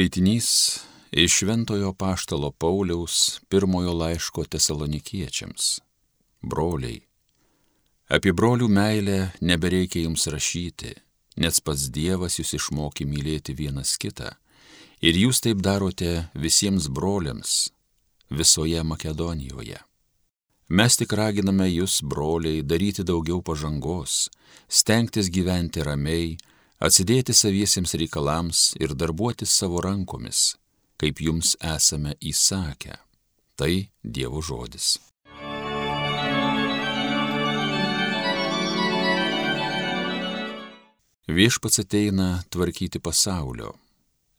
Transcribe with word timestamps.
Skaitinys 0.00 0.78
iš 1.12 1.32
Šventojo 1.32 1.92
Paštalo 1.92 2.50
Pauliaus 2.50 3.40
pirmojo 3.48 3.92
laiško 3.92 4.44
tesalonikiečiams. 4.44 5.80
Broliai. 6.42 7.02
Apie 8.08 8.32
brolių 8.32 8.68
meilę 8.72 9.18
nebereikia 9.44 10.06
jums 10.06 10.24
rašyti, 10.32 10.94
nes 11.36 11.60
pats 11.60 11.90
Dievas 11.92 12.38
jūs 12.40 12.54
išmokė 12.56 13.04
mylėti 13.04 13.52
vienas 13.58 13.92
kitą. 14.00 14.30
Ir 15.04 15.20
jūs 15.20 15.44
taip 15.44 15.60
darote 15.60 16.30
visiems 16.32 16.88
broliams 16.88 17.68
visoje 18.30 18.80
Makedonijoje. 18.80 19.84
Mes 20.68 20.96
tik 20.96 21.12
raginame 21.12 21.68
jūs, 21.68 22.00
broliai, 22.00 22.64
daryti 22.64 23.04
daugiau 23.04 23.44
pažangos, 23.44 24.30
stengtis 24.64 25.28
gyventi 25.28 25.84
ramiai, 25.84 26.38
atsidėti 26.80 27.36
saviesiems 27.36 27.92
reikalams 28.00 28.70
ir 28.80 28.96
darbuotis 28.96 29.52
savo 29.52 29.82
rankomis, 29.84 30.56
kaip 31.00 31.20
jums 31.20 31.52
esame 31.60 32.16
įsakę. 32.20 32.96
Tai 33.60 33.72
Dievo 34.00 34.40
žodis. 34.40 34.96
Viešpats 41.30 41.78
ateina 41.84 42.42
tvarkyti 42.50 42.98
pasaulio. 42.98 43.74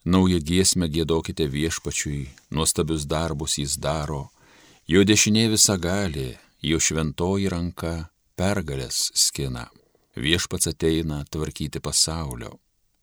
Naują 0.06 0.40
giesmę 0.42 0.90
gėdokite 0.90 1.46
viešpačiui, 1.46 2.26
nuostabius 2.52 3.06
darbus 3.06 3.60
jis 3.62 3.78
daro, 3.78 4.32
jo 4.90 5.04
dešinė 5.06 5.46
visa 5.54 5.78
gali, 5.78 6.34
jo 6.66 6.82
šventoji 6.82 7.54
ranka 7.54 7.94
pergalės 8.36 9.12
skina. 9.14 9.70
Viešpats 10.16 10.68
ateina 10.68 11.24
tvarkyti 11.32 11.80
pasaulio. 11.80 12.60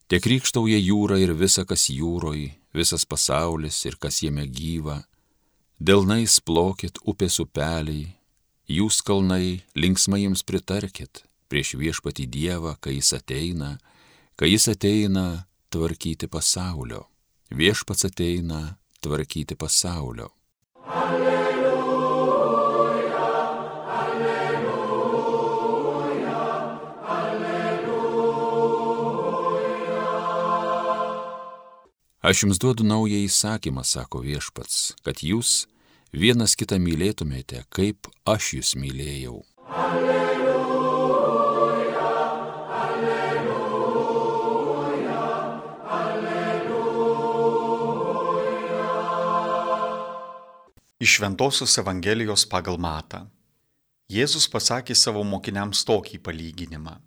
Tiek 0.08 0.24
rykštauja 0.24 0.76
jūra 0.80 1.18
ir 1.20 1.32
visa, 1.36 1.64
kas 1.64 1.88
jūroj, 1.88 2.50
visas 2.76 3.04
pasaulis 3.08 3.80
ir 3.88 3.96
kas 4.00 4.22
jame 4.22 4.46
gyva. 4.46 5.02
Delnais 5.80 6.40
plokit 6.40 7.00
upės 7.04 7.38
upeliai, 7.40 8.14
jūs 8.68 9.00
kalnai 9.04 9.64
linksmai 9.76 10.24
jums 10.24 10.44
pritarkit 10.44 11.24
prieš 11.48 11.74
viešpatį 11.80 12.26
Dievą, 12.28 12.76
kai 12.80 12.98
jis 12.98 13.14
ateina, 13.16 13.78
kai 14.36 14.52
jis 14.52 14.68
ateina 14.74 15.46
tvarkyti 15.72 16.28
pasaulio. 16.28 17.06
Viešpats 17.48 18.04
ateina 18.04 18.76
tvarkyti 19.00 19.56
pasaulio. 19.56 20.28
Aš 32.18 32.42
jums 32.42 32.58
duodu 32.58 32.82
naują 32.84 33.14
įsakymą, 33.14 33.84
sako 33.86 34.18
viešpats, 34.26 34.98
kad 35.06 35.22
jūs 35.22 35.68
vienas 36.10 36.56
kitą 36.58 36.74
mylėtumėte, 36.82 37.62
kaip 37.70 38.10
aš 38.26 38.58
jūs 38.58 38.74
mylėjau. 38.74 39.46
Alleluja, 39.70 41.14
alleluja, 42.82 43.62
alleluja. 45.86 46.58
Iš 50.98 51.20
Ventosios 51.22 51.78
Evangelijos 51.78 52.42
pagal 52.50 52.82
Matą. 52.82 53.30
Jėzus 54.10 54.50
pasakė 54.50 54.98
savo 54.98 55.22
mokiniams 55.22 55.86
tokį 55.86 56.18
palyginimą. 56.18 56.98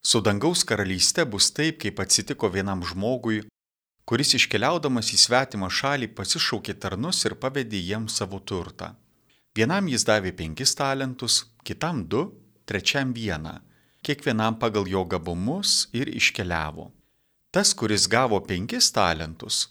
Su 0.00 0.24
dangaus 0.24 0.64
karalyste 0.64 1.28
bus 1.28 1.52
taip, 1.52 1.76
kaip 1.84 2.00
atsitiko 2.00 2.48
vienam 2.48 2.80
žmogui, 2.80 3.44
kuris 4.08 4.30
iškeliaudamas 4.38 5.10
į 5.12 5.18
svetimą 5.20 5.68
šalį 5.78 6.06
pasišaukė 6.16 6.74
tarnus 6.80 7.20
ir 7.28 7.34
pavedė 7.42 7.80
jiems 7.90 8.14
savo 8.20 8.38
turtą. 8.40 8.94
Vienam 9.56 9.88
jis 9.92 10.06
davė 10.08 10.32
penkis 10.38 10.72
talentus, 10.78 11.42
kitam 11.66 12.06
du, 12.08 12.22
trečiam 12.64 13.12
vieną, 13.12 13.58
kiekvienam 14.06 14.56
pagal 14.62 14.88
jo 14.88 15.02
gabumus 15.04 15.90
ir 15.92 16.08
iškeliavo. 16.08 16.86
Tas, 17.52 17.74
kuris 17.74 18.06
gavo 18.08 18.38
penkis 18.44 18.88
talentus, 18.96 19.66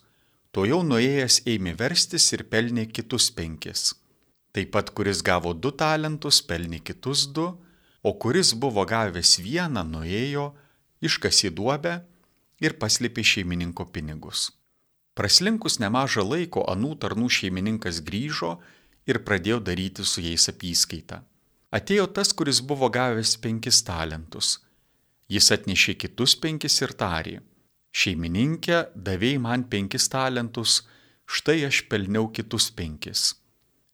to 0.54 0.66
jau 0.70 0.84
nuėjęs 0.86 1.40
ėmė 1.54 1.74
verstis 1.80 2.28
ir 2.38 2.44
pelnė 2.52 2.86
kitus 2.94 3.32
penkis. 3.34 3.96
Taip 4.54 4.70
pat, 4.76 4.92
kuris 4.94 5.24
gavo 5.26 5.54
du 5.54 5.72
talentus, 5.82 6.44
pelnė 6.46 6.84
kitus 6.86 7.26
du, 7.34 7.48
o 8.04 8.14
kuris 8.22 8.54
buvo 8.54 8.86
gavęs 8.86 9.38
vieną, 9.42 9.86
nuėjo, 9.96 10.52
iškasi 11.02 11.50
duobę 11.58 11.96
ir 12.64 12.78
paslėpė 12.82 13.24
šeimininko 13.24 13.88
pinigus. 13.94 14.50
Praslinkus 15.18 15.80
nemažą 15.82 16.24
laiko 16.26 16.64
anų 16.72 16.94
tarnų 17.02 17.30
šeimininkas 17.40 18.04
grįžo 18.06 18.58
ir 19.10 19.24
pradėjo 19.26 19.60
daryti 19.70 20.06
su 20.06 20.22
jais 20.22 20.46
apyskaitą. 20.52 21.24
Atėjo 21.74 22.06
tas, 22.16 22.32
kuris 22.38 22.62
buvo 22.62 22.90
gavęs 22.94 23.36
penkis 23.44 23.82
talentus. 23.84 24.58
Jis 25.28 25.50
atnešė 25.52 25.98
kitus 26.04 26.36
penkis 26.40 26.78
ir 26.82 26.94
tarė. 27.02 27.40
Šeimininkė, 27.98 28.78
davėjai 28.94 29.42
man 29.42 29.66
penkis 29.72 30.08
talentus, 30.14 30.84
štai 31.26 31.66
aš 31.68 31.82
pelniau 31.92 32.30
kitus 32.32 32.70
penkis. 32.72 33.34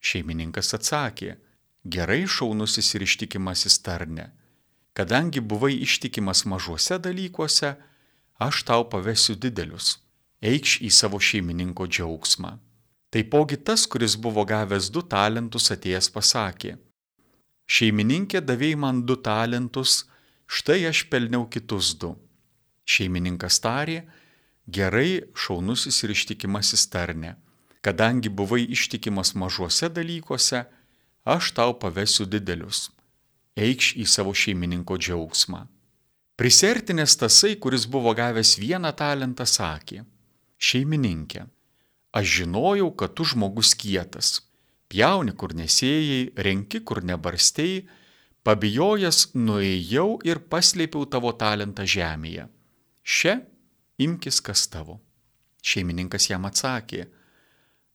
Šeimininkas 0.04 0.74
atsakė, 0.78 1.38
gerai 1.96 2.26
šaunusis 2.28 2.94
ir 2.96 3.08
ištikimasis 3.08 3.80
tarne. 3.86 4.30
Kadangi 4.94 5.42
buvai 5.42 5.74
ištikimas 5.88 6.44
mažuose 6.46 7.00
dalykuose, 7.00 7.74
aš 8.46 8.64
tau 8.68 8.84
pavesiu 8.92 9.36
didelius, 9.36 9.98
eikš 10.42 10.80
į 10.88 10.90
savo 11.00 11.20
šeimininko 11.20 11.88
džiaugsmą. 11.88 12.58
Taipogi 13.14 13.58
tas, 13.68 13.86
kuris 13.86 14.16
buvo 14.18 14.44
gavęs 14.50 14.90
du 14.94 15.04
talentus, 15.06 15.70
atėjęs 15.76 16.10
pasakė, 16.16 16.74
šeimininkė 17.70 18.42
davėjai 18.42 18.80
man 18.84 19.04
du 19.08 19.16
talentus, 19.28 20.04
štai 20.50 20.82
aš 20.90 21.06
pelniau 21.12 21.46
kitus 21.46 21.94
du. 22.02 22.16
Šeimininkas 22.90 23.60
tarė, 23.64 24.02
gerai 24.68 25.24
šaunusis 25.38 26.02
ir 26.04 26.16
ištikimasis 26.16 26.88
tarne, 26.90 27.36
kadangi 27.86 28.30
buvai 28.30 28.64
ištikimas 28.76 29.36
mažuose 29.40 29.92
dalykuose, 29.94 30.66
aš 31.24 31.54
tau 31.56 31.78
pavesiu 31.80 32.26
didelius, 32.26 32.90
eikš 33.56 33.94
į 34.02 34.10
savo 34.10 34.34
šeimininko 34.34 34.98
džiaugsmą. 34.98 35.68
Prisertinės 36.44 37.14
tasai, 37.16 37.54
kuris 37.56 37.86
buvo 37.88 38.12
gavęs 38.20 38.58
vieną 38.60 38.90
talentą, 39.00 39.46
sakė, 39.48 40.02
šeimininkė, 40.60 41.46
aš 42.20 42.26
žinojau, 42.40 42.90
kad 43.00 43.14
tu 43.16 43.24
žmogus 43.32 43.70
kietas, 43.80 44.42
pjauni 44.92 45.32
kur 45.40 45.54
nesėjai, 45.56 46.34
renki 46.48 46.82
kur 46.84 47.00
nebarstėjai, 47.08 47.86
pabijojęs 48.44 49.20
nuėjau 49.40 50.10
ir 50.28 50.42
paslėpiau 50.52 51.06
tavo 51.16 51.32
talentą 51.46 51.86
žemėje. 51.94 52.50
Šia 53.08 53.38
imkis 54.04 54.42
kas 54.44 54.66
tavo. 54.68 54.98
Šeimininkas 55.64 56.28
jam 56.28 56.50
atsakė, 56.52 57.08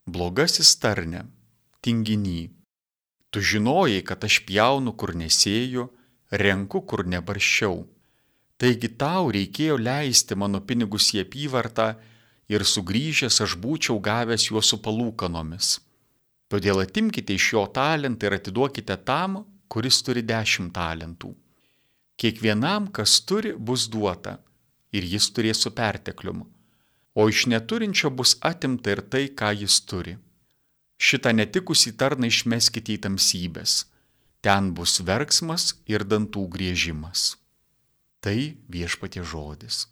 blogasis 0.09 0.73
tarne, 0.81 1.27
tinginy, 1.85 2.49
tu 3.29 3.45
žinojai, 3.53 4.01
kad 4.01 4.25
aš 4.25 4.41
pjaunu 4.49 4.97
kur 4.97 5.13
nesėju, 5.13 5.91
renku 6.33 6.85
kur 6.89 7.05
nebarščiau 7.05 7.85
Taigi 8.59 8.89
tau 8.99 9.29
reikėjo 9.35 9.77
leisti 9.79 10.35
mano 10.35 10.61
pinigus 10.67 11.13
į 11.15 11.23
apyvartą 11.23 11.93
ir 12.51 12.65
sugrįžęs 12.67 13.39
aš 13.45 13.55
būčiau 13.63 14.01
gavęs 14.03 14.49
juos 14.51 14.73
su 14.73 14.81
palūkanomis. 14.83 15.77
Todėl 16.51 16.83
atimkite 16.83 17.37
iš 17.39 17.53
jo 17.55 17.65
talentą 17.79 18.27
ir 18.27 18.39
atiduokite 18.39 18.97
tam, 19.11 19.45
kuris 19.69 20.01
turi 20.03 20.25
dešimt 20.27 20.73
talentų. 20.75 21.35
Kiekvienam, 22.19 22.89
kas 22.91 23.21
turi, 23.23 23.53
bus 23.55 23.87
duota 23.87 24.39
ir 24.91 25.05
jis 25.07 25.29
turės 25.37 25.61
su 25.63 25.71
pertekliumu, 25.71 26.47
o 27.15 27.29
iš 27.31 27.47
neturinčio 27.53 28.11
bus 28.11 28.35
atimta 28.43 28.97
ir 28.97 29.05
tai, 29.13 29.29
ką 29.29 29.53
jis 29.63 29.77
turi. 29.87 30.17
Šitą 30.99 31.31
netikusį 31.37 31.93
tarną 32.01 32.27
išmeskite 32.33 32.97
į 32.97 33.03
tamsybės, 33.05 33.85
ten 34.43 34.73
bus 34.75 34.99
verksmas 35.05 35.77
ir 35.87 36.03
dantų 36.03 36.49
griežimas. 36.57 37.37
Tai 38.19 38.59
viešpatie 38.67 39.23
žodis. 39.23 39.87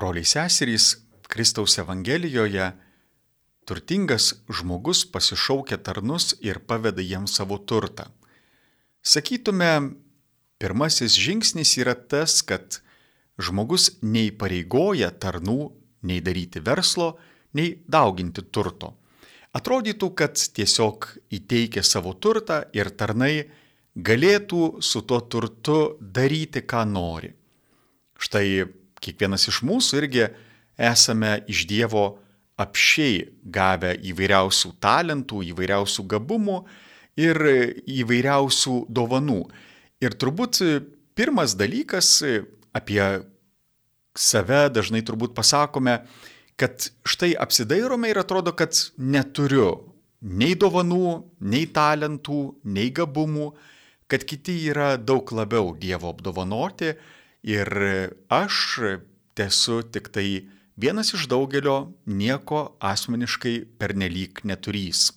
Broliai 0.00 0.24
seserys, 0.24 1.04
Kristaus 1.28 1.76
Evangelijoje 1.76 2.70
turtingas 3.68 4.30
žmogus 4.48 5.04
pasišaukia 5.04 5.82
tarnus 5.84 6.32
ir 6.40 6.64
paveda 6.64 7.04
jiems 7.04 7.36
savo 7.36 7.60
turtą. 7.60 8.08
Sakytume, 9.04 10.00
pirmasis 10.56 11.12
žingsnis 11.20 11.76
yra 11.76 11.92
tas, 11.92 12.40
kad 12.40 12.80
žmogus 13.36 13.98
neįpareigoja 14.00 15.12
tarnų 15.20 15.60
nei 16.08 16.24
daryti 16.24 16.64
verslo, 16.64 17.18
nei 17.52 17.82
dauginti 17.84 18.48
turto 18.48 18.94
Atrodytų, 19.54 20.08
kad 20.18 20.34
tiesiog 20.34 21.06
įteikia 21.34 21.84
savo 21.86 22.14
turtą 22.18 22.64
ir 22.74 22.90
tarnai 22.90 23.46
galėtų 23.94 24.82
su 24.82 25.04
tuo 25.06 25.20
turtu 25.30 25.94
daryti, 26.00 26.64
ką 26.66 26.82
nori. 26.90 27.30
Štai 28.18 28.66
kiekvienas 28.98 29.46
iš 29.52 29.60
mūsų 29.66 30.00
irgi 30.02 30.26
esame 30.74 31.36
iš 31.50 31.66
Dievo 31.70 32.04
apšiai 32.58 33.22
gavę 33.54 33.94
įvairiausių 34.10 34.72
talentų, 34.82 35.44
įvairiausių 35.52 36.06
gabumų 36.10 36.58
ir 37.22 37.40
įvairiausių 37.86 38.76
dovanų. 38.90 39.40
Ir 40.02 40.18
turbūt 40.18 40.62
pirmas 41.14 41.54
dalykas 41.58 42.16
apie 42.74 43.02
save 44.14 44.68
dažnai 44.74 45.02
turbūt 45.06 45.34
pasakome, 45.34 46.00
kad 46.56 46.90
štai 47.06 47.34
apsidairome 47.40 48.12
ir 48.12 48.20
atrodo, 48.22 48.54
kad 48.54 48.76
neturiu 48.98 49.94
nei 50.24 50.54
dovanų, 50.56 51.08
nei 51.44 51.66
talentų, 51.68 52.40
nei 52.64 52.90
gabumų, 52.94 53.50
kad 54.08 54.24
kiti 54.24 54.56
yra 54.70 54.94
daug 54.96 55.28
labiau 55.34 55.74
Dievo 55.76 56.12
apdovanoti 56.14 56.94
ir 57.44 57.68
aš 58.32 58.58
esu 59.44 59.82
tik 59.82 60.08
tai 60.14 60.46
vienas 60.80 61.12
iš 61.16 61.26
daugelio 61.28 61.94
nieko 62.06 62.76
asmeniškai 62.80 63.56
pernelyg 63.78 64.44
neturys. 64.44 65.10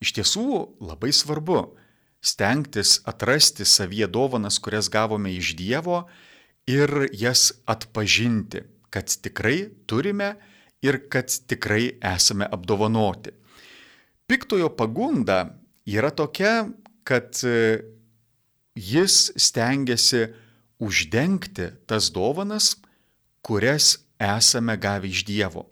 Iš 0.00 0.14
tiesų 0.18 0.46
labai 0.84 1.12
svarbu 1.12 1.74
stengtis 2.24 3.00
atrasti 3.08 3.66
savyje 3.68 4.08
dovanas, 4.08 4.58
kurias 4.58 4.88
gavome 4.88 5.34
iš 5.34 5.54
Dievo 5.58 6.04
ir 6.66 7.08
jas 7.12 7.52
atpažinti, 7.68 8.64
kad 8.94 9.10
tikrai 9.10 9.66
turime 9.90 10.36
ir 10.86 11.00
kad 11.10 11.32
tikrai 11.50 11.96
esame 12.14 12.46
apdovanoti. 12.46 13.34
Piktojo 14.30 14.70
pagunda 14.78 15.40
yra 15.84 16.12
tokia, 16.14 16.68
kad 17.04 17.34
jis 18.74 19.32
stengiasi 19.36 20.28
uždengti 20.78 21.70
tas 21.86 22.10
dovanas, 22.14 22.76
kurias 23.42 23.98
esame 24.18 24.76
gavę 24.76 25.08
iš 25.08 25.24
Dievo. 25.26 25.66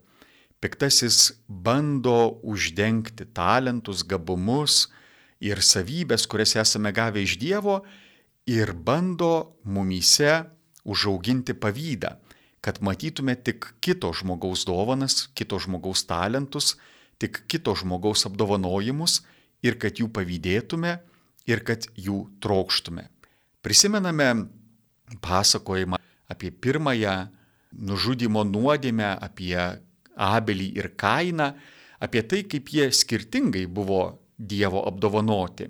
Piktasis 0.61 1.33
bando 1.49 2.39
uždengti 2.43 3.27
talentus, 3.35 4.05
gabumus 4.07 4.87
ir 5.43 5.59
savybės, 5.59 6.29
kurias 6.31 6.55
esame 6.61 6.93
gavę 6.95 7.23
iš 7.23 7.39
Dievo 7.41 7.81
ir 8.47 8.73
bando 8.73 9.59
mumyse 9.65 10.45
užauginti 10.85 11.55
pavydą, 11.55 12.17
kad 12.63 12.79
matytume 12.81 13.35
tik 13.35 13.67
kito 13.83 14.13
žmogaus 14.15 14.65
dovanas, 14.69 15.27
kito 15.35 15.59
žmogaus 15.59 16.05
talentus, 16.07 16.77
tik 17.19 17.43
kito 17.51 17.75
žmogaus 17.75 18.25
apdovanojimus 18.29 19.21
ir 19.67 19.79
kad 19.83 19.99
jų 19.99 20.09
pavydėtume 20.15 20.97
ir 21.51 21.63
kad 21.67 21.89
jų 21.99 22.25
trokštume. 22.43 23.09
Prisimename 23.63 24.29
pasakojimą 25.23 25.99
apie 26.31 26.51
pirmąją 26.55 27.17
nužudimo 27.73 28.45
nuodėmę, 28.47 29.17
apie 29.21 29.57
Abelį 30.13 30.69
ir 30.77 30.91
Kainą, 30.99 31.53
apie 32.03 32.23
tai, 32.29 32.43
kaip 32.45 32.69
jie 32.69 32.91
skirtingai 32.93 33.67
buvo 33.67 34.19
Dievo 34.37 34.83
apdovanoti. 34.89 35.69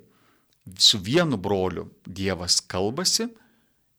Su 0.79 0.99
vienu 1.03 1.37
broliu 1.37 1.89
Dievas 2.07 2.61
kalbasi, 2.61 3.29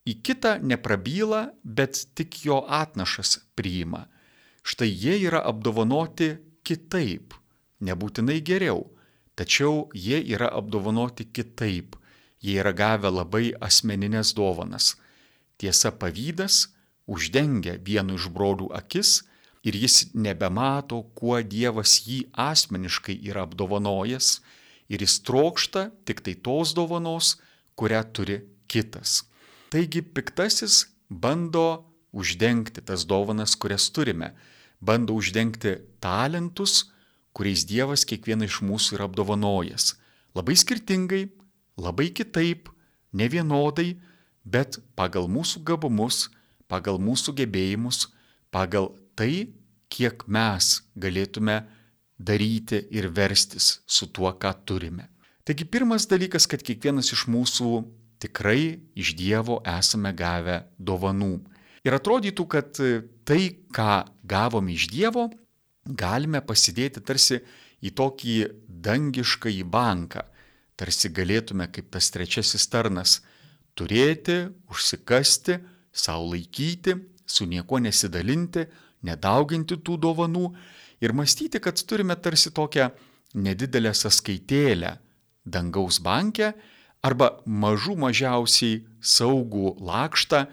į 0.07 0.19
kitą 0.25 0.57
neprabyla, 0.61 1.53
bet 1.63 1.99
tik 2.15 2.43
jo 2.45 2.63
atnašas 2.67 3.37
priima. 3.55 4.07
Štai 4.63 4.89
jie 4.89 5.17
yra 5.27 5.43
apdovanoti 5.47 6.35
kitaip, 6.63 7.35
nebūtinai 7.83 8.39
geriau, 8.45 8.85
tačiau 9.35 9.89
jie 9.95 10.21
yra 10.35 10.49
apdovanoti 10.55 11.27
kitaip, 11.31 11.97
jie 12.43 12.59
yra 12.59 12.71
gavę 12.75 13.11
labai 13.11 13.51
asmeninės 13.63 14.33
dovanas. 14.35 14.93
Tiesa, 15.59 15.91
pavydas 15.91 16.67
uždengia 17.07 17.77
vienu 17.79 18.17
iš 18.19 18.29
brolių 18.31 18.69
akis 18.75 19.21
ir 19.63 19.75
jis 19.79 20.13
nebemato, 20.13 21.01
kuo 21.15 21.39
Dievas 21.41 22.01
jį 22.07 22.25
asmeniškai 22.31 23.15
yra 23.29 23.45
apdovanojęs 23.47 24.39
ir 24.91 25.03
jis 25.03 25.19
trokšta 25.27 25.89
tik 26.07 26.23
tai 26.23 26.35
tos 26.35 26.73
dovanos, 26.75 27.37
kurią 27.79 28.03
turi 28.15 28.41
kitas. 28.67 29.23
Taigi 29.73 30.03
piktasis 30.05 30.85
bando 31.09 31.81
uždengti 32.13 32.81
tas 32.85 33.07
dovanas, 33.09 33.55
kurias 33.57 33.89
turime, 33.89 34.35
bando 34.77 35.15
uždengti 35.17 35.79
talentus, 35.97 36.91
kuriais 37.33 37.63
Dievas 37.65 38.03
kiekvieną 38.05 38.45
iš 38.45 38.59
mūsų 38.61 38.99
yra 38.99 39.07
apdovanojęs. 39.09 39.95
Labai 40.37 40.53
skirtingai, 40.61 41.23
labai 41.81 42.11
kitaip, 42.13 42.69
ne 43.17 43.25
vienodai, 43.25 43.95
bet 44.45 44.77
pagal 44.93 45.25
mūsų 45.25 45.63
gabumus, 45.65 46.27
pagal 46.69 47.01
mūsų 47.01 47.33
gebėjimus, 47.41 48.11
pagal 48.53 48.91
tai, 49.17 49.57
kiek 49.89 50.21
mes 50.29 50.83
galėtume 50.93 51.63
daryti 52.21 52.83
ir 52.93 53.09
verstis 53.09 53.79
su 53.89 54.05
tuo, 54.05 54.29
ką 54.37 54.53
turime. 54.69 55.09
Taigi 55.41 55.65
pirmas 55.65 56.05
dalykas, 56.05 56.45
kad 56.45 56.61
kiekvienas 56.61 57.09
iš 57.17 57.25
mūsų 57.25 57.73
tikrai 58.23 58.79
iš 58.95 59.13
Dievo 59.19 59.59
esame 59.67 60.13
gavę 60.15 60.63
dovanų. 60.79 61.35
Ir 61.83 61.95
atrodytų, 61.97 62.45
kad 62.47 62.79
tai, 63.27 63.41
ką 63.75 63.93
gavome 64.23 64.75
iš 64.75 64.87
Dievo, 64.93 65.27
galime 65.83 66.39
pasidėti 66.41 67.03
tarsi 67.03 67.41
į 67.83 67.91
tokį 67.91 68.37
dangišką 68.83 69.51
į 69.51 69.63
banką, 69.67 70.23
tarsi 70.79 71.11
galėtume 71.11 71.67
kaip 71.71 71.91
tas 71.91 72.07
trečiasis 72.15 72.69
tarnas 72.71 73.19
turėti, 73.75 74.47
užsikasti, 74.71 75.59
savo 75.91 76.31
laikyti, 76.31 76.95
su 77.27 77.45
niekuo 77.49 77.81
nesidalinti, 77.83 78.65
nedauginti 79.03 79.79
tų 79.83 79.97
dovanų 79.99 80.47
ir 81.03 81.13
mąstyti, 81.15 81.59
kad 81.59 81.79
turime 81.83 82.15
tarsi 82.15 82.53
tokią 82.55 82.89
nedidelę 83.33 83.91
sąskaitėlę 83.97 84.93
dangaus 85.43 85.99
banke 85.99 86.53
arba 87.03 87.29
mažų 87.45 87.97
mažiausiai 87.99 88.81
saugų 89.03 89.75
lakštą, 89.83 90.45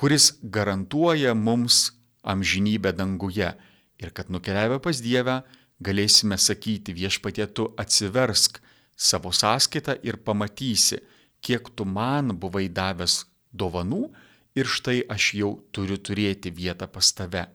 kuris 0.00 0.32
garantuoja 0.42 1.34
mums 1.36 1.90
amžinybę 2.24 2.92
danguje 2.96 3.52
ir 4.00 4.12
kad 4.16 4.32
nukeliavę 4.32 4.80
pas 4.80 5.00
Dievę 5.04 5.42
galėsime 5.80 6.38
sakyti 6.40 6.94
viešpatie 6.96 7.46
tu 7.52 7.68
atsiversk 7.80 8.60
savo 8.96 9.32
sąskaitą 9.32 9.96
ir 10.04 10.16
pamatysi, 10.24 11.00
kiek 11.40 11.68
tu 11.76 11.84
man 11.84 12.34
buvai 12.36 12.68
davęs 12.68 13.24
dovanų 13.52 14.08
ir 14.56 14.66
štai 14.68 15.04
aš 15.08 15.34
jau 15.36 15.52
turiu 15.72 15.96
turėti 15.96 16.52
vietą 16.52 16.88
pas 16.88 17.12
tave. 17.16 17.46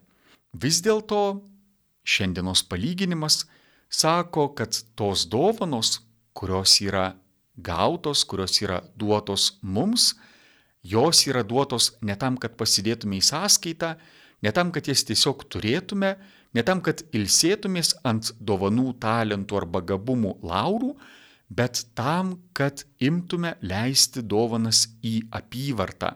Vis 0.53 0.81
dėlto 0.85 1.41
šiandienos 2.05 2.63
palyginimas 2.69 3.43
sako, 3.89 4.49
kad 4.57 4.73
tos 4.95 5.25
dovanos, 5.29 6.01
kurios 6.33 6.79
yra 6.81 7.13
gautos, 7.57 8.23
kurios 8.25 8.59
yra 8.61 8.81
duotos 8.97 9.57
mums, 9.61 10.13
jos 10.83 11.25
yra 11.27 11.43
duotos 11.43 11.93
ne 12.01 12.15
tam, 12.19 12.37
kad 12.37 12.57
pasidėtume 12.59 13.19
į 13.19 13.25
sąskaitą, 13.29 13.95
ne 14.43 14.51
tam, 14.55 14.71
kad 14.71 14.87
jas 14.87 15.05
tiesiog 15.07 15.47
turėtume, 15.49 16.15
ne 16.53 16.63
tam, 16.63 16.81
kad 16.85 17.01
ilsėtumės 17.15 17.95
ant 18.05 18.33
dovanų, 18.39 18.93
talentų 19.01 19.61
arba 19.61 19.81
gabumų 19.93 20.37
laurų, 20.45 20.93
bet 21.49 21.85
tam, 21.97 22.35
kad 22.53 22.85
imtume 22.99 23.55
leisti 23.61 24.23
dovanas 24.25 24.87
į 25.05 25.19
apyvartą 25.33 26.15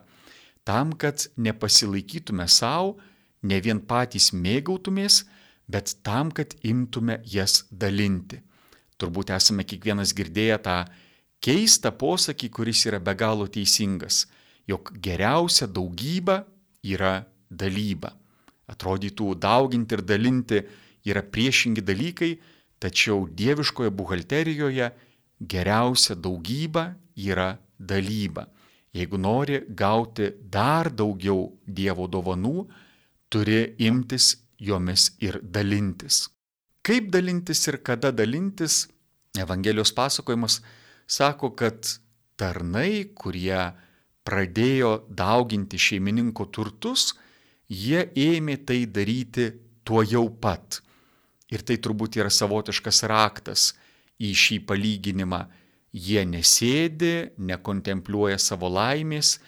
tam, 0.69 0.93
kad 0.93 1.25
nepasilaikytume 1.37 2.45
savo, 2.47 2.99
ne 3.41 3.57
vien 3.63 3.79
patys 3.81 4.29
mėgautumės, 4.37 5.23
bet 5.65 5.95
tam, 6.05 6.29
kad 6.29 6.53
imtume 6.61 7.15
jas 7.25 7.63
dalinti. 7.71 8.37
Turbūt 9.01 9.31
esame 9.33 9.65
kiekvienas 9.65 10.13
girdėję 10.13 10.59
tą 10.67 10.75
keistą 11.43 11.91
posakį, 11.95 12.49
kuris 12.53 12.85
yra 12.89 12.99
be 12.99 13.15
galo 13.15 13.47
teisingas, 13.47 14.25
jog 14.67 14.91
geriausia 15.01 15.67
daugyba 15.67 16.43
yra 16.83 17.23
dalyba. 17.49 18.13
Atrodytų, 18.69 19.33
dauginti 19.41 19.97
ir 19.97 20.03
dalinti 20.05 20.61
yra 21.09 21.23
priešingi 21.25 21.81
dalykai, 21.81 22.35
tačiau 22.79 23.25
dieviškoje 23.27 23.91
buhalterijoje 23.91 24.91
geriausia 25.39 26.15
daugyba 26.15 26.93
yra 27.17 27.55
dalyba. 27.79 28.47
Jeigu 28.93 29.17
nori 29.17 29.61
gauti 29.69 30.31
dar 30.49 30.89
daugiau 30.89 31.51
Dievo 31.65 32.07
dovanų, 32.09 32.65
turi 33.29 33.75
imtis 33.85 34.33
jomis 34.57 35.11
ir 35.21 35.37
dalintis. 35.43 36.27
Kaip 36.81 37.11
dalintis 37.13 37.67
ir 37.67 37.77
kada 37.85 38.11
dalintis, 38.11 38.87
Evangelijos 39.37 39.91
pasakojimas 39.93 40.57
sako, 41.09 41.51
kad 41.57 41.97
tarnai, 42.39 43.09
kurie 43.17 43.73
pradėjo 44.27 44.93
dauginti 45.09 45.79
šeimininko 45.81 46.47
turtus, 46.53 47.13
jie 47.69 48.05
ėmė 48.13 48.59
tai 48.65 48.83
daryti 48.85 49.49
tuo 49.83 50.03
jau 50.05 50.27
pat. 50.29 50.81
Ir 51.49 51.65
tai 51.65 51.79
turbūt 51.81 52.19
yra 52.21 52.29
savotiškas 52.29 53.03
raktas 53.09 53.71
į 54.21 54.33
šį 54.37 54.59
palyginimą. 54.69 55.47
jie 55.91 56.21
nesėdi, 56.25 57.31
nekontempliuoja 57.37 58.37
savo 58.37 58.69
laimės, 58.69 59.39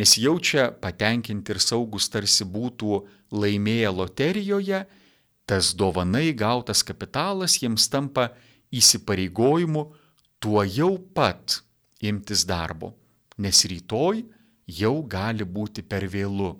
nesijaučia 0.00 0.70
patenkinti 0.80 1.52
ir 1.52 1.60
saugus 1.60 2.08
tarsi 2.08 2.46
būtų 2.48 3.02
laimėję 3.36 3.90
loterijoje, 3.92 4.86
tas 5.44 5.74
dovanai 5.76 6.32
gautas 6.32 6.80
kapitalas 6.82 7.58
jiems 7.60 7.88
tampa 7.92 8.30
įsipareigojimu 8.72 9.84
tuo 10.40 10.64
jau 10.64 10.96
pat 11.14 11.60
imtis 12.00 12.46
darbo, 12.48 12.94
nes 13.38 13.64
rytoj 13.68 14.24
jau 14.80 14.94
gali 15.04 15.44
būti 15.44 15.84
per 15.84 16.06
vėlu. 16.08 16.54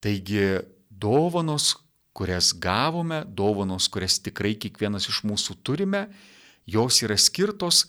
Taigi 0.00 0.64
dovanos, 0.88 1.74
kurias 2.16 2.52
gavome, 2.56 3.22
dovanos, 3.26 3.88
kurias 3.92 4.18
tikrai 4.24 4.54
kiekvienas 4.56 5.08
iš 5.12 5.22
mūsų 5.28 5.58
turime, 5.62 6.06
jos 6.64 7.02
yra 7.04 7.16
skirtos 7.20 7.84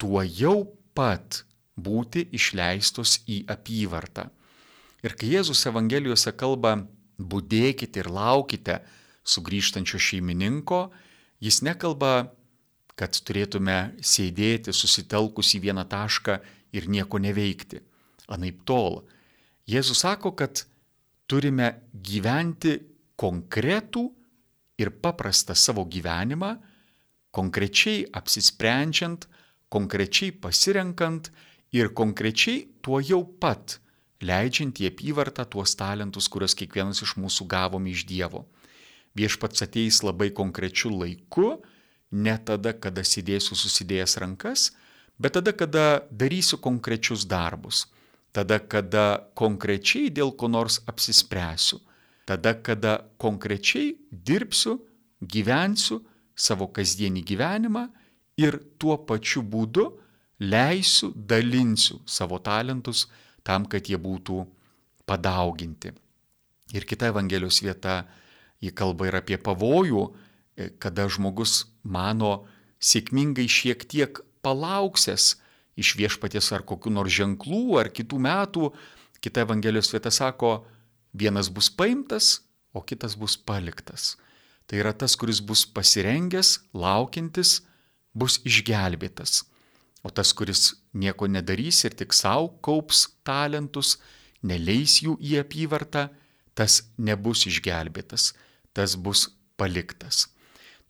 tuo 0.00 0.24
jau 0.24 0.64
pat 0.96 1.42
būti 1.76 2.26
išleistos 2.36 3.20
į 3.28 3.44
apyvartą. 3.52 4.28
Ir 5.04 5.16
kai 5.16 5.30
Jėzus 5.34 5.64
Evangelijose 5.68 6.32
kalba, 6.36 6.74
būdėkite 7.20 8.02
ir 8.02 8.08
laukite 8.12 8.80
sugrįžtančio 9.24 10.00
šeimininko, 10.00 10.88
jis 11.40 11.60
nekalba, 11.64 12.32
kad 13.00 13.16
turėtume 13.24 13.78
sėdėti 14.04 14.74
susitelkus 14.76 15.54
į 15.56 15.62
vieną 15.64 15.86
tašką 15.88 16.36
ir 16.76 16.88
nieko 16.92 17.20
neveikti. 17.22 17.80
Anaip 18.30 18.60
tol. 18.68 19.00
Jėzus 19.70 20.02
sako, 20.04 20.34
kad 20.36 20.66
turime 21.30 21.72
gyventi 21.94 22.76
konkretų 23.20 24.04
ir 24.80 24.92
paprastą 25.00 25.56
savo 25.56 25.86
gyvenimą, 25.88 26.54
konkrečiai 27.32 28.04
apsisprendžiant, 28.16 29.26
konkrečiai 29.70 30.32
pasirenkant 30.34 31.30
ir 31.72 31.92
konkrečiai 31.94 32.66
tuo 32.82 33.00
jau 33.00 33.22
pat 33.24 33.78
leidžiant 34.20 34.80
į 34.82 34.90
apyvartą 34.90 35.46
tuos 35.48 35.76
talentus, 35.78 36.28
kuriuos 36.28 36.56
kiekvienas 36.58 37.00
iš 37.06 37.16
mūsų 37.20 37.46
gavom 37.48 37.86
iš 37.88 38.04
Dievo. 38.08 38.44
Viešpats 39.16 39.64
ateis 39.64 40.02
labai 40.06 40.30
konkrečiu 40.34 40.92
laiku, 40.92 41.60
ne 42.10 42.34
tada, 42.44 42.72
kada 42.74 43.04
sėdėsiu 43.06 43.56
susidėjęs 43.56 44.16
rankas, 44.22 44.70
bet 45.18 45.36
tada, 45.38 45.52
kada 45.52 46.02
darysiu 46.10 46.58
konkrečius 46.58 47.26
darbus, 47.28 47.86
tada, 48.32 48.58
kada 48.58 49.26
konkrečiai 49.38 50.10
dėl 50.10 50.34
ko 50.34 50.50
nors 50.50 50.80
apsispręsiu, 50.90 51.80
tada, 52.26 52.54
kada 52.54 53.00
konkrečiai 53.18 53.94
dirbsiu, 54.10 54.80
gyvensiu 55.20 56.00
savo 56.34 56.70
kasdienį 56.72 57.22
gyvenimą 57.26 57.88
ir 58.40 58.56
tuo 58.80 58.96
pačiu 59.04 59.42
būdu 59.44 59.90
leisiu, 60.40 61.12
dalinsiu 61.14 62.00
savo 62.08 62.38
talentus 62.40 63.06
tam, 63.44 63.66
kad 63.68 63.84
jie 63.84 63.98
būtų 64.00 64.40
padauginti. 65.04 65.92
Ir 66.72 66.86
kita 66.86 67.10
Evangelijos 67.10 67.60
vieta, 67.64 68.04
ji 68.62 68.70
kalba 68.72 69.08
ir 69.10 69.18
apie 69.18 69.36
pavojų, 69.40 70.04
kada 70.82 71.06
žmogus 71.08 71.66
mano 71.82 72.46
sėkmingai 72.80 73.46
šiek 73.48 73.84
tiek 73.88 74.20
palauksęs 74.44 75.34
iš 75.80 75.94
viešpaties 75.96 76.50
ar 76.56 76.64
kokiu 76.66 76.92
nors 76.92 77.12
ženklų 77.14 77.78
ar 77.80 77.90
kitų 77.92 78.20
metų. 78.20 78.70
Kita 79.20 79.44
Evangelijos 79.44 79.92
vieta 79.92 80.12
sako, 80.12 80.64
vienas 81.12 81.50
bus 81.52 81.68
paimtas, 81.68 82.40
o 82.72 82.80
kitas 82.80 83.16
bus 83.18 83.36
paliktas. 83.36 84.16
Tai 84.66 84.78
yra 84.80 84.92
tas, 84.94 85.16
kuris 85.18 85.40
bus 85.42 85.64
pasirengęs, 85.66 86.60
laukiantis, 86.72 87.60
bus 88.14 88.38
išgelbėtas. 88.46 89.42
O 90.06 90.08
tas, 90.14 90.32
kuris 90.32 90.76
nieko 90.96 91.28
nedarys 91.28 91.82
ir 91.84 91.96
tik 91.98 92.14
savo 92.16 92.48
kaups 92.64 93.08
talentus, 93.26 93.98
neleis 94.40 95.00
jų 95.04 95.18
į 95.20 95.40
apyvartą, 95.42 96.08
tas 96.56 96.80
nebus 96.96 97.44
išgelbėtas, 97.50 98.32
tas 98.72 98.96
bus 98.96 99.28
paliktas. 99.60 100.28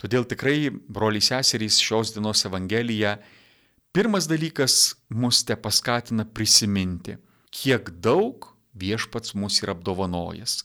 Todėl 0.00 0.24
tikrai, 0.24 0.70
broliai 0.70 1.20
seserys, 1.20 1.76
šios 1.82 2.14
dienos 2.14 2.46
Evangelija, 2.48 3.18
pirmas 3.92 4.28
dalykas 4.30 4.94
mus 5.12 5.42
te 5.44 5.56
paskatina 5.60 6.24
prisiminti, 6.24 7.18
kiek 7.52 7.90
daug 8.00 8.48
viešpats 8.80 9.34
mus 9.36 9.60
yra 9.60 9.74
apdovanojęs. 9.76 10.62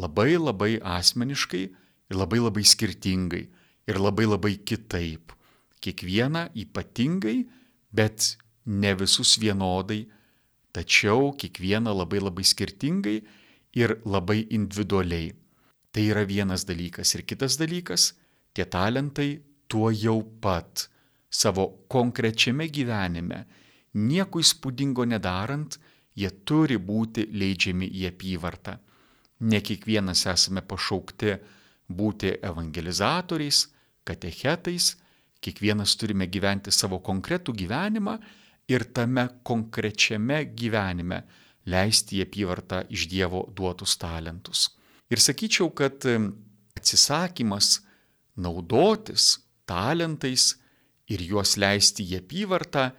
Labai 0.00 0.38
labai 0.40 0.78
asmeniškai 0.80 1.64
ir 1.68 2.16
labai 2.16 2.40
labai 2.40 2.64
skirtingai 2.64 3.42
ir 3.90 4.00
labai 4.00 4.26
labai 4.30 4.54
kitaip. 4.56 5.34
Kiekvieną 5.80 6.48
ypatingai 6.56 7.44
bet 7.92 8.36
ne 8.64 8.94
visus 8.94 9.36
vienodai, 9.40 10.06
tačiau 10.72 11.34
kiekvieną 11.36 11.92
labai 12.00 12.20
labai 12.22 12.44
skirtingai 12.46 13.18
ir 13.76 13.96
labai 14.04 14.46
individualiai. 14.48 15.34
Tai 15.90 16.02
yra 16.06 16.22
vienas 16.24 16.64
dalykas. 16.64 17.14
Ir 17.18 17.26
kitas 17.26 17.58
dalykas, 17.58 18.12
tie 18.52 18.66
talentai 18.66 19.30
tuo 19.70 19.90
jau 19.90 20.20
pat 20.42 20.88
savo 21.30 21.66
konkrečiame 21.88 22.68
gyvenime, 22.68 23.44
nieko 23.94 24.40
įspūdingo 24.42 25.06
nedarant, 25.06 25.78
jie 26.14 26.30
turi 26.44 26.78
būti 26.78 27.28
leidžiami 27.30 27.86
į 28.00 28.08
apyvartą. 28.10 28.78
Ne 29.46 29.60
kiekvienas 29.64 30.26
esame 30.28 30.62
pašaukti 30.66 31.36
būti 31.90 32.34
evangelizatoriais, 32.50 33.68
katechetais, 34.04 34.96
Kiekvienas 35.40 35.94
turime 35.96 36.26
gyventi 36.28 36.72
savo 36.72 36.98
konkretų 37.00 37.54
gyvenimą 37.62 38.18
ir 38.68 38.84
tame 38.92 39.24
konkrečiame 39.46 40.42
gyvenime 40.52 41.22
leisti 41.72 42.18
į 42.18 42.26
apyvartą 42.26 42.82
iš 42.92 43.06
Dievo 43.08 43.46
duotus 43.56 43.96
talentus. 44.00 44.68
Ir 45.08 45.20
sakyčiau, 45.20 45.70
kad 45.72 46.04
atsisakymas 46.76 47.78
naudotis 48.44 49.36
talentais 49.70 50.54
ir 51.10 51.22
juos 51.26 51.56
leisti 51.60 52.06
į 52.10 52.20
apyvartą 52.22 52.90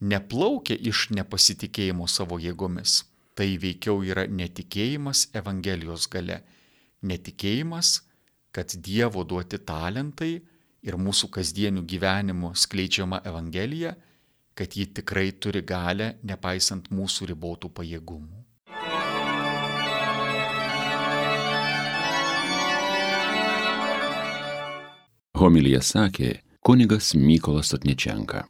neplaukia 0.00 0.76
iš 0.90 1.08
nepasitikėjimo 1.16 2.08
savo 2.08 2.38
jėgomis. 2.42 3.02
Tai 3.38 3.48
veikiau 3.62 4.02
yra 4.02 4.26
netikėjimas 4.26 5.28
Evangelijos 5.38 6.08
gale. 6.10 6.40
Netikėjimas, 7.06 8.00
kad 8.50 8.74
Dievo 8.82 9.22
duoti 9.22 9.60
talentai 9.62 10.32
ir 10.82 10.98
mūsų 10.98 11.30
kasdienių 11.36 11.84
gyvenimų 11.86 12.52
skleidžiama 12.58 13.22
Evangelija, 13.30 13.94
kad 14.58 14.74
ji 14.74 14.88
tikrai 14.98 15.30
turi 15.38 15.62
galę, 15.62 16.16
nepaisant 16.26 16.90
mūsų 16.90 17.30
ribotų 17.30 17.70
pajėgumų. 17.78 18.47
Homilija 25.38 25.78
sakė 25.86 26.32
kunigas 26.66 27.12
Mykolas 27.14 27.70
Atnečenka. 27.76 28.42